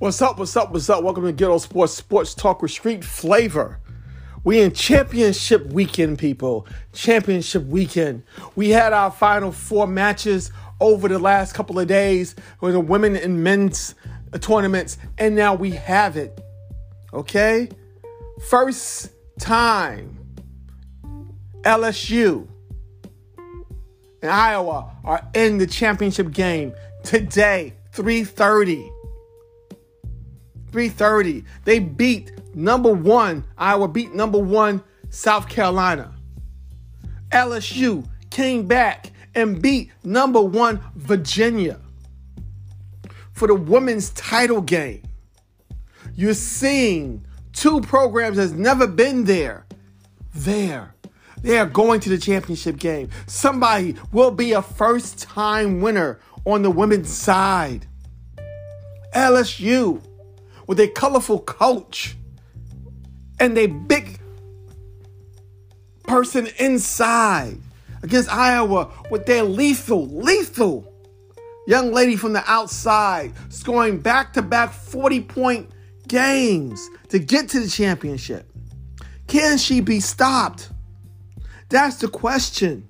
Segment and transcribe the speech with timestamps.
[0.00, 0.38] What's up?
[0.38, 0.70] What's up?
[0.70, 1.02] What's up?
[1.02, 3.80] Welcome to Ghetto Sports Sports Talk with Street Flavor.
[4.44, 6.68] We in championship weekend, people.
[6.92, 8.22] Championship weekend.
[8.54, 13.16] We had our final four matches over the last couple of days with the women
[13.16, 13.96] and men's
[14.40, 16.40] tournaments, and now we have it.
[17.12, 17.68] Okay?
[18.48, 19.10] First
[19.40, 20.16] time
[21.62, 22.46] LSU
[24.22, 28.92] and Iowa are in the championship game today, 3:30.
[30.78, 31.44] 3:30.
[31.64, 36.14] They beat number 1, Iowa beat number 1 South Carolina.
[37.32, 41.80] LSU came back and beat number 1 Virginia
[43.32, 45.02] for the women's title game.
[46.14, 49.66] You're seeing two programs that's never been there.
[50.32, 50.94] There.
[51.42, 53.10] They are going to the championship game.
[53.26, 57.86] Somebody will be a first time winner on the women's side.
[59.14, 60.02] LSU
[60.68, 62.14] with a colorful coach
[63.40, 64.20] and a big
[66.04, 67.58] person inside
[68.02, 70.92] against Iowa with their lethal, lethal
[71.66, 75.70] young lady from the outside scoring back to back 40 point
[76.06, 78.46] games to get to the championship.
[79.26, 80.70] Can she be stopped?
[81.70, 82.88] That's the question.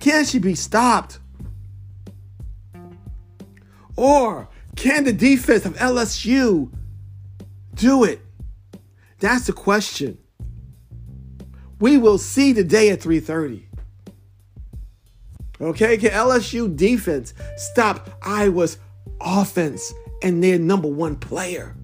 [0.00, 1.18] Can she be stopped?
[3.96, 6.70] Or can the defense of LSU
[7.74, 8.20] do it?
[9.18, 10.18] That's the question.
[11.80, 13.66] We will see today at 3:30.
[15.60, 18.78] Okay, can LSU defense stop Iowa's
[19.20, 21.74] offense and their number one player?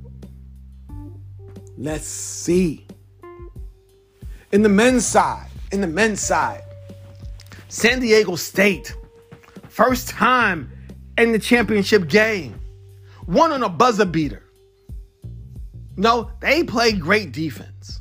[1.78, 2.86] Let's see.
[4.52, 6.62] In the men's side, in the men's side,
[7.68, 8.94] San Diego State,
[9.68, 10.70] first time
[11.16, 12.61] in the championship game,
[13.27, 14.42] won on a buzzer beater.
[16.00, 18.00] No, they played great defense.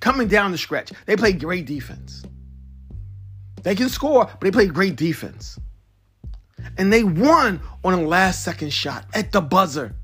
[0.00, 2.22] Coming down the stretch, they played great defense.
[3.62, 5.58] They can score, but they played great defense.
[6.76, 9.94] And they won on a last second shot at the buzzer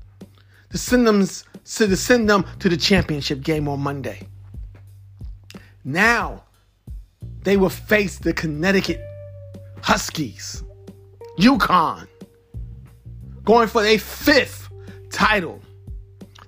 [0.71, 4.27] to send them to send them to the championship game on Monday.
[5.83, 6.45] Now
[7.43, 9.01] they will face the Connecticut
[9.83, 10.63] Huskies,
[11.37, 12.07] UConn,
[13.43, 14.67] going for their fifth
[15.11, 15.61] title.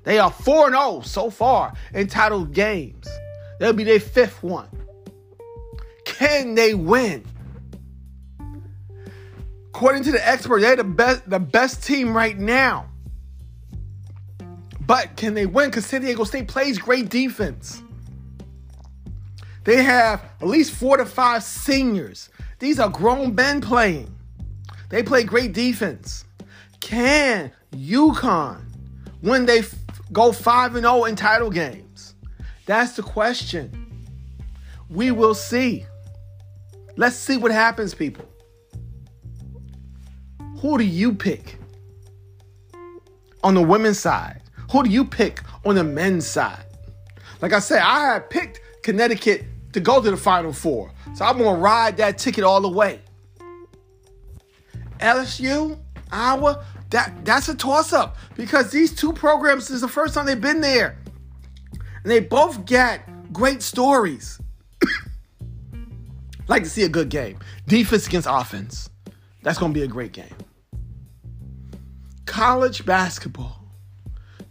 [0.08, 3.10] They are 4 0 so far in title games.
[3.60, 4.70] They'll be their fifth one.
[6.06, 7.26] Can they win?
[9.68, 12.90] According to the expert, they're the best, the best team right now.
[14.80, 15.72] But can they win?
[15.72, 17.84] Because San Diego State plays great defense.
[19.66, 22.30] They have at least four to five seniors.
[22.60, 24.16] These are grown men playing.
[24.88, 26.24] They play great defense.
[26.80, 28.67] Can UConn,
[29.22, 29.76] when they f-
[30.12, 32.16] go 5 and 0 in title games?
[32.66, 34.08] That's the question.
[34.90, 35.86] We will see.
[36.96, 38.26] Let's see what happens, people.
[40.60, 41.58] Who do you pick
[43.44, 44.42] on the women's side?
[44.72, 46.66] Who do you pick on the men's side?
[47.42, 50.92] Like I said, I had picked Connecticut to go to the Final Four.
[51.14, 53.02] So I'm going to ride that ticket all the way.
[55.00, 55.78] LSU,
[56.12, 60.40] Iowa, that, that's a toss up because these two programs is the first time they've
[60.40, 60.98] been there.
[62.04, 63.02] And they both got
[63.34, 64.40] great stories.
[66.48, 67.40] like to see a good game.
[67.68, 68.90] Defense against offense.
[69.44, 70.34] That's to be a great game.
[72.26, 73.64] College basketball.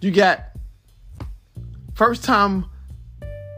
[0.00, 0.44] You got
[1.94, 2.66] first time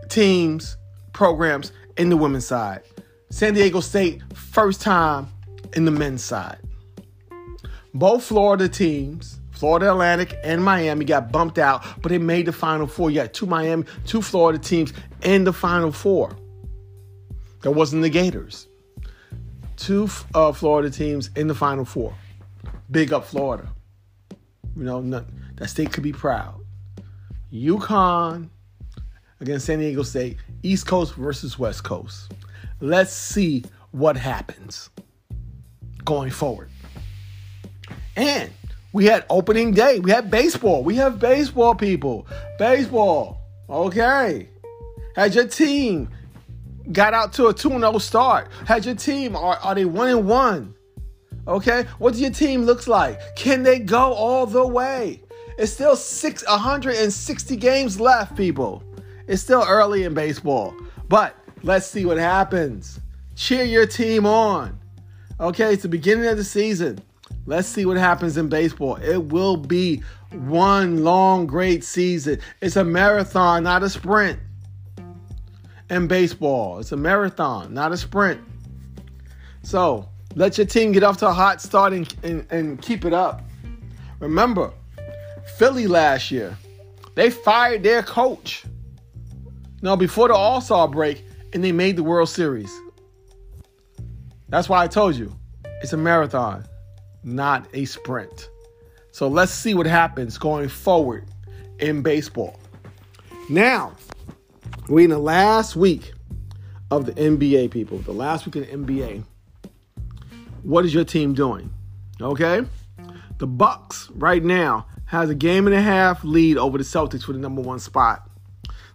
[0.08, 0.76] teams
[1.12, 2.82] programs in the women's side.
[3.30, 5.28] San Diego State, first time
[5.74, 6.58] in the men's side.
[7.94, 12.86] Both Florida teams, Florida Atlantic and Miami, got bumped out, but they made the Final
[12.86, 13.10] Four.
[13.10, 16.36] You got two Miami, two Florida teams in the Final Four.
[17.62, 18.68] That wasn't the Gators.
[19.76, 22.14] Two uh, Florida teams in the Final Four.
[22.90, 23.68] Big up Florida.
[24.76, 25.24] You know,
[25.56, 26.60] that state could be proud.
[27.52, 28.48] UConn
[29.40, 32.32] against San Diego State, East Coast versus West Coast.
[32.80, 34.90] Let's see what happens
[36.04, 36.70] going forward.
[38.16, 38.50] And
[38.92, 40.00] we had opening day.
[40.00, 40.82] We had baseball.
[40.82, 42.26] We have baseball, people.
[42.58, 43.40] Baseball.
[43.68, 44.48] Okay.
[45.14, 46.08] Had your team
[46.92, 48.48] got out to a 2 0 start?
[48.66, 50.74] Had your team, are, are they 1 and 1?
[51.46, 51.84] Okay.
[51.98, 53.20] What does your team looks like?
[53.36, 55.22] Can they go all the way?
[55.58, 58.84] It's still six, 160 games left, people.
[59.26, 60.74] It's still early in baseball,
[61.08, 63.00] but let's see what happens.
[63.34, 64.78] Cheer your team on.
[65.40, 67.00] Okay, it's the beginning of the season.
[67.48, 68.96] Let's see what happens in baseball.
[68.96, 70.02] It will be
[70.32, 72.40] one long, great season.
[72.60, 74.38] It's a marathon, not a sprint.
[75.88, 78.38] In baseball, it's a marathon, not a sprint.
[79.62, 83.14] So let your team get off to a hot start and, and, and keep it
[83.14, 83.40] up.
[84.20, 84.70] Remember,
[85.56, 86.54] Philly last year,
[87.14, 88.64] they fired their coach.
[89.80, 91.24] No, before the All Star break,
[91.54, 92.78] and they made the World Series.
[94.50, 95.34] That's why I told you
[95.80, 96.67] it's a marathon,
[97.34, 98.50] not a sprint.
[99.12, 101.24] So let's see what happens going forward
[101.78, 102.58] in baseball.
[103.48, 103.94] Now,
[104.88, 106.12] we in the last week
[106.90, 107.98] of the NBA, people.
[107.98, 109.24] The last week of the NBA.
[110.62, 111.72] What is your team doing?
[112.20, 112.62] Okay?
[113.38, 117.32] The Bucks right now has a game and a half lead over the Celtics for
[117.32, 118.28] the number one spot.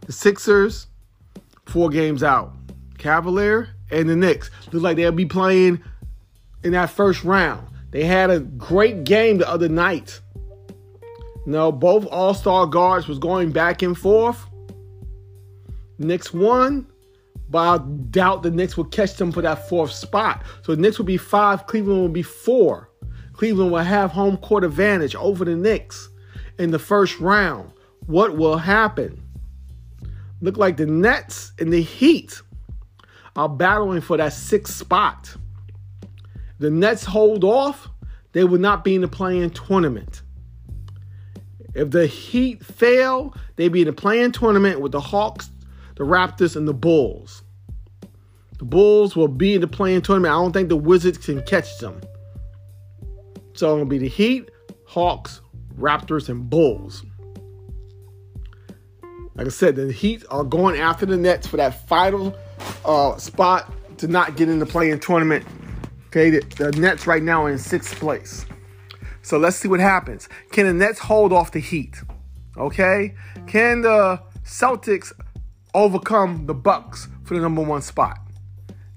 [0.01, 0.87] The Sixers,
[1.65, 2.53] four games out.
[2.97, 5.81] Cavalier and the Knicks look like they'll be playing
[6.63, 7.67] in that first round.
[7.93, 10.19] They had a great game the other night.
[11.45, 14.47] Know, both all-star guards was going back and forth.
[15.99, 16.87] Knicks won,
[17.49, 20.43] but I doubt the Knicks will catch them for that fourth spot.
[20.63, 22.89] So the Knicks will be five, Cleveland will be four.
[23.33, 26.09] Cleveland will have home court advantage over the Knicks
[26.57, 27.71] in the first round.
[28.07, 29.21] What will happen?
[30.41, 32.41] Look like the Nets and the Heat
[33.35, 35.35] are battling for that sixth spot.
[36.63, 37.89] The Nets hold off,
[38.31, 40.21] they will not be in the play-in tournament.
[41.73, 45.51] If the Heat fail, they'd be in the play-in tournament with the Hawks,
[45.97, 47.43] the Raptors, and the Bulls.
[48.59, 50.33] The Bulls will be in the play-in tournament.
[50.33, 51.99] I don't think the Wizards can catch them.
[53.55, 54.49] So it'll be the Heat,
[54.85, 55.41] Hawks,
[55.77, 57.03] Raptors, and Bulls.
[59.35, 62.33] Like I said, the Heat are going after the Nets for that final
[62.85, 65.45] uh, spot to not get in the play-in tournament.
[66.13, 68.45] Okay, the, the Nets right now are in sixth place.
[69.23, 70.29] So let's see what happens.
[70.51, 72.03] Can the Nets hold off the Heat?
[72.55, 73.15] Okay,
[73.47, 75.11] can the Celtics
[75.73, 78.19] overcome the Bucks for the number one spot?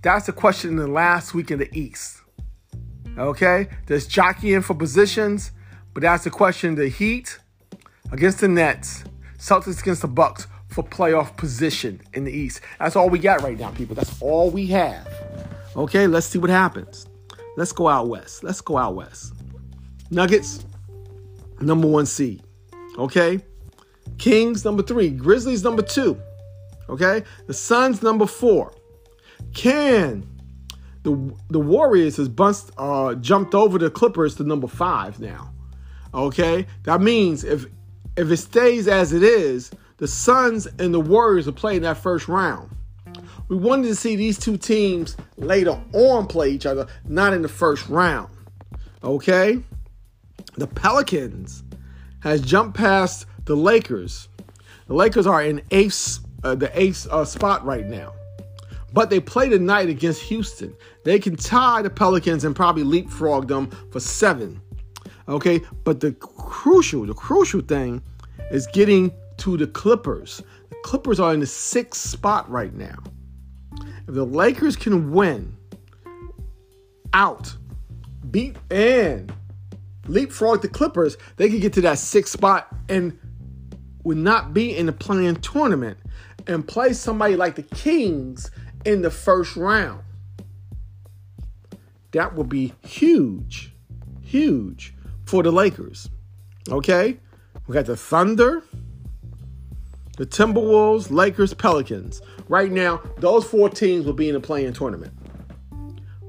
[0.02, 2.20] That's the question in the last week in the East.
[3.16, 5.52] Okay, there's jockeying for positions,
[5.94, 6.74] but that's the question.
[6.74, 7.38] The Heat
[8.12, 9.04] against the Nets,
[9.38, 12.60] Celtics against the Bucks for playoff position in the East.
[12.78, 13.94] That's all we got right now, people.
[13.94, 15.25] That's all we have.
[15.76, 17.06] Okay, let's see what happens.
[17.56, 18.42] Let's go out west.
[18.42, 19.34] Let's go out west.
[20.10, 20.64] Nuggets,
[21.60, 22.42] number one seed.
[22.98, 23.40] Okay.
[24.18, 25.10] Kings, number three.
[25.10, 26.20] Grizzlies, number two.
[26.88, 27.22] Okay.
[27.46, 28.72] The Suns, number four.
[29.52, 30.26] Can
[31.06, 35.52] the the Warriors has bunched, uh, jumped over the Clippers to number five now.
[36.12, 37.66] Okay, that means if
[38.16, 42.26] if it stays as it is, the Suns and the Warriors are playing that first
[42.26, 42.75] round.
[43.48, 47.48] We wanted to see these two teams later on play each other, not in the
[47.48, 48.28] first round.
[49.04, 49.62] Okay,
[50.56, 51.62] the Pelicans
[52.20, 54.28] has jumped past the Lakers.
[54.88, 58.12] The Lakers are in eighth, uh, the eighth uh, spot right now.
[58.92, 60.74] But they play tonight against Houston.
[61.04, 64.60] They can tie the Pelicans and probably leapfrog them for seven.
[65.28, 68.02] Okay, but the crucial, the crucial thing
[68.50, 70.42] is getting to the Clippers.
[70.70, 72.96] The Clippers are in the sixth spot right now.
[74.08, 75.56] If the Lakers can win
[77.12, 77.56] out,
[78.30, 79.32] beat and
[80.06, 83.18] leapfrog the Clippers, they could get to that sixth spot and
[84.04, 85.98] would not be in the play-in tournament
[86.46, 88.50] and play somebody like the Kings
[88.84, 90.02] in the first round.
[92.12, 93.74] That would be huge,
[94.22, 96.08] huge for the Lakers.
[96.70, 97.18] Okay?
[97.66, 98.62] We got the Thunder,
[100.16, 102.20] the Timberwolves, Lakers, Pelicans.
[102.48, 105.12] Right now, those four teams will be in the play-in tournament.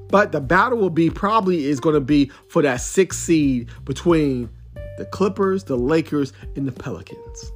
[0.10, 4.50] But the battle will be probably is going to be for that sixth seed between
[4.98, 7.52] the Clippers, the Lakers, and the Pelicans.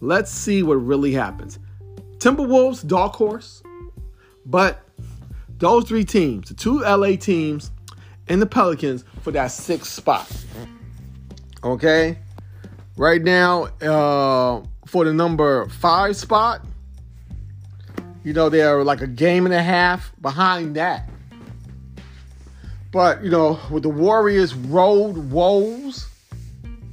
[0.00, 1.58] Let's see what really happens.
[2.18, 3.62] Timberwolves, dark horse.
[4.46, 4.80] But
[5.58, 7.70] those three teams, the two LA teams
[8.28, 10.30] and the Pelicans for that sixth spot.
[11.62, 12.18] Okay?
[12.96, 16.64] Right now, uh, for the number five spot,
[18.24, 21.08] you know, they're like a game and a half behind that.
[22.90, 26.08] But, you know, with the Warriors' road woes,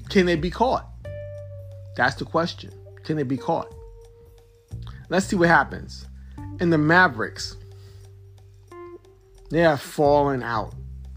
[0.10, 0.86] can they be caught?
[1.96, 2.74] That's the question.
[3.06, 3.74] Can they be caught?
[5.08, 6.06] Let's see what happens.
[6.60, 7.56] And the Mavericks,
[9.52, 10.74] they are falling out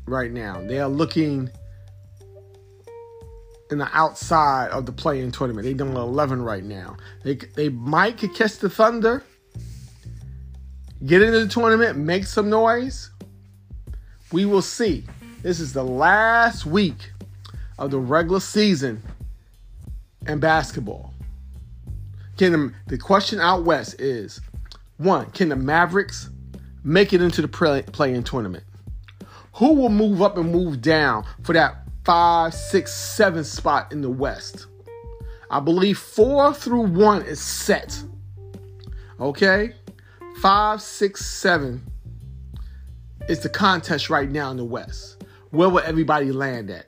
[0.06, 0.60] right now.
[0.62, 1.50] They are looking
[3.70, 5.64] in the outside of the play-in tournament.
[5.64, 6.96] They doing 11 right now.
[7.22, 9.22] They they might could catch the Thunder,
[11.04, 13.10] get into the tournament, make some noise.
[14.32, 15.04] We will see.
[15.42, 17.12] This is the last week
[17.78, 19.02] of the regular season
[20.26, 21.14] and basketball.
[22.36, 24.40] Can the, the question out west is
[24.98, 26.28] one, can the Mavericks
[26.84, 28.64] make it into the play in tournament?
[29.54, 34.08] Who will move up and move down for that five, six, seven spot in the
[34.08, 34.66] West?
[35.50, 38.02] I believe four through one is set.
[39.20, 39.74] Okay?
[40.40, 41.82] Five, six, seven
[43.28, 45.22] is the contest right now in the West.
[45.50, 46.86] Where will everybody land at?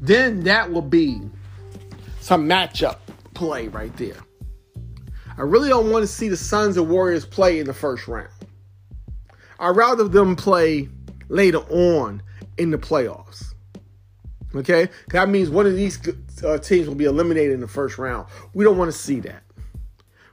[0.00, 1.20] Then that will be
[2.20, 2.98] some matchup
[3.34, 4.20] play right there.
[5.38, 8.30] I really don't want to see the Suns and Warriors play in the first round.
[9.58, 10.88] I'd rather them play
[11.28, 12.22] later on
[12.58, 13.51] in the playoffs.
[14.54, 14.88] Okay?
[15.08, 15.98] That means one of these
[16.44, 18.28] uh, teams will be eliminated in the first round.
[18.54, 19.42] We don't want to see that.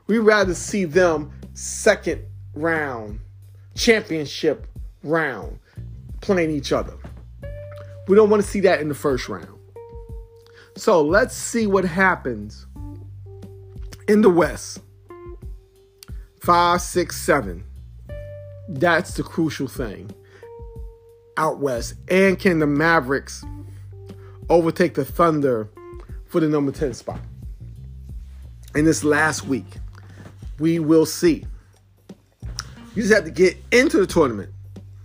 [0.06, 2.24] We'd rather see them second
[2.54, 3.20] round,
[3.74, 4.66] championship
[5.02, 5.58] round,
[6.20, 6.94] playing each other.
[8.08, 9.56] We don't want to see that in the first round.
[10.76, 12.66] So let's see what happens
[14.08, 14.80] in the West.
[16.40, 17.64] Five, six, seven.
[18.68, 20.10] That's the crucial thing
[21.36, 21.94] out west.
[22.08, 23.44] And can the Mavericks
[24.50, 25.68] overtake the Thunder
[26.26, 27.20] for the number 10 spot?
[28.74, 29.78] In this last week,
[30.58, 31.46] we will see.
[32.94, 34.52] You just have to get into the tournament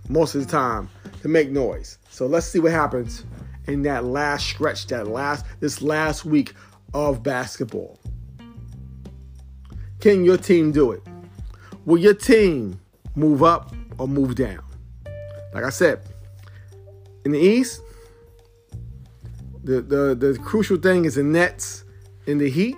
[0.08, 0.90] most of the time
[1.22, 1.98] to make noise.
[2.10, 3.24] So let's see what happens
[3.66, 6.54] in that last stretch, that last this last week
[6.94, 7.98] of basketball.
[10.00, 11.02] Can your team do it?
[11.84, 12.80] Will your team
[13.14, 14.62] move up or move down?
[15.52, 16.00] Like I said,
[17.24, 17.80] in the East,
[19.66, 21.84] the, the, the crucial thing is the Nets
[22.26, 22.76] in the Heat,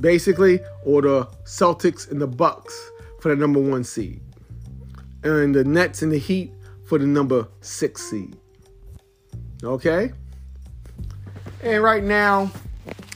[0.00, 2.90] basically, or the Celtics and the Bucks
[3.20, 4.20] for the number one seed,
[5.22, 6.52] and the Nets and the Heat
[6.86, 8.36] for the number six seed.
[9.62, 10.12] Okay?
[11.62, 12.50] And right now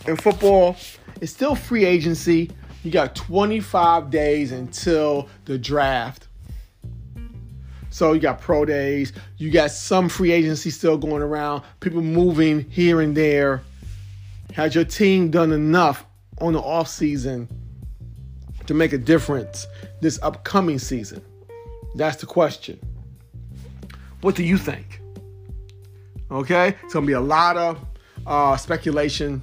[0.07, 0.77] in football,
[1.21, 2.51] it's still free agency.
[2.85, 6.29] You got 25 days until the draft.
[7.91, 12.69] So you got pro days, you got some free agency still going around, people moving
[12.71, 13.63] here and there.
[14.53, 16.07] Has your team done enough
[16.41, 17.49] on the off season
[18.67, 19.67] to make a difference
[20.01, 21.23] this upcoming season?
[21.97, 22.79] That's the question.
[24.21, 25.01] What do you think?
[26.31, 27.85] Okay, it's gonna be a lot of
[28.27, 29.43] uh, speculation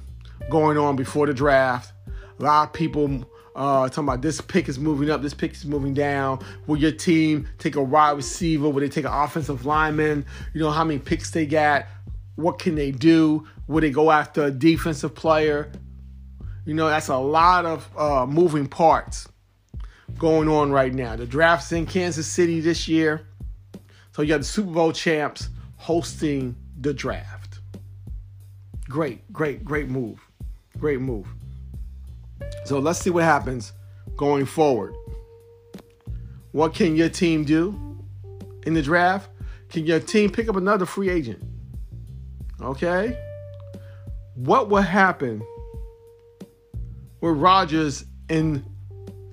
[0.50, 1.92] going on before the draft.
[2.38, 5.66] A lot of people uh, talking about this pick is moving up, this pick is
[5.66, 6.38] moving down.
[6.68, 8.68] Will your team take a wide receiver?
[8.68, 10.24] Will they take an offensive lineman?
[10.54, 11.86] You know how many picks they got?
[12.36, 13.48] What can they do?
[13.66, 15.72] Will they go after a defensive player?
[16.66, 19.26] You know, that's a lot of uh, moving parts
[20.16, 21.16] going on right now.
[21.16, 23.26] The draft's in Kansas City this year.
[24.12, 25.48] So you got the Super Bowl champs
[25.78, 27.58] hosting the draft.
[28.88, 30.20] Great, great, great move.
[30.78, 31.26] Great move.
[32.64, 33.72] So let's see what happens
[34.16, 34.94] going forward.
[36.52, 37.78] What can your team do
[38.64, 39.30] in the draft?
[39.68, 41.42] Can your team pick up another free agent?
[42.60, 43.18] Okay?
[44.34, 45.42] What will happen
[47.20, 48.64] with Rodgers in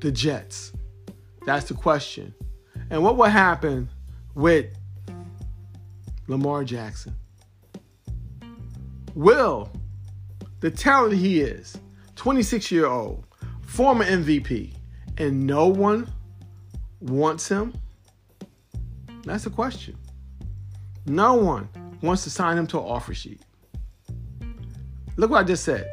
[0.01, 0.73] the Jets?
[1.45, 2.33] That's the question.
[2.89, 3.89] And what will happen
[4.33, 4.67] with
[6.27, 7.15] Lamar Jackson?
[9.13, 9.71] Will
[10.59, 11.77] the talent he is,
[12.15, 13.25] 26 year old,
[13.61, 14.73] former MVP,
[15.17, 16.11] and no one
[17.01, 17.73] wants him?
[19.23, 19.97] That's the question.
[21.05, 21.69] No one
[22.01, 23.41] wants to sign him to an offer sheet.
[25.17, 25.87] Look what I just said.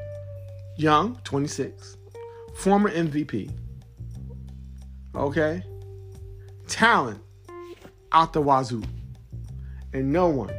[0.77, 1.97] Young, 26,
[2.55, 3.51] former MVP.
[5.15, 5.63] Okay?
[6.67, 7.21] Talent
[8.13, 8.83] out the wazoo.
[9.93, 10.55] And no one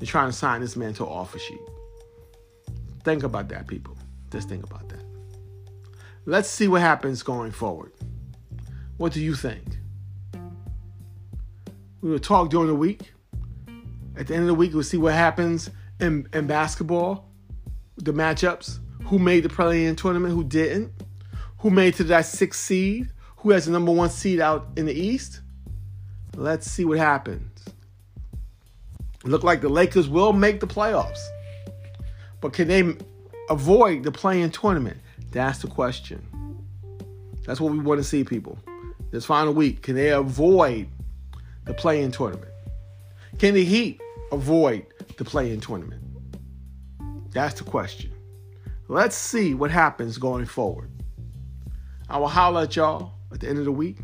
[0.00, 1.60] is trying to sign this man to an offer sheet.
[3.02, 3.93] Think about that, people.
[4.34, 5.04] Just think about that.
[6.26, 7.92] Let's see what happens going forward.
[8.96, 9.62] What do you think?
[12.00, 13.12] We will talk during the week.
[14.16, 17.28] At the end of the week, we'll see what happens in, in basketball,
[17.96, 20.90] the matchups, who made the play-in tournament, who didn't,
[21.58, 24.92] who made to that sixth seed, who has the number one seed out in the
[24.92, 25.42] East.
[26.34, 27.66] Let's see what happens.
[29.22, 31.24] Look like the Lakers will make the playoffs.
[32.40, 32.96] But can they
[33.50, 34.98] avoid the play-in tournament?
[35.30, 36.26] That's the question.
[37.46, 38.58] That's what we want to see, people.
[39.10, 40.88] This final week, can they avoid
[41.64, 42.50] the play-in tournament?
[43.38, 44.00] Can the Heat
[44.32, 44.86] avoid
[45.16, 46.02] the play-in tournament?
[47.32, 48.12] That's the question.
[48.88, 50.90] Let's see what happens going forward.
[52.08, 53.98] I will holler at y'all at the end of the week.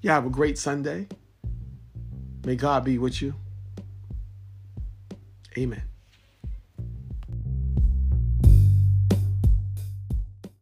[0.00, 1.08] You have a great Sunday.
[2.44, 3.34] May God be with you.
[5.56, 5.82] Amen.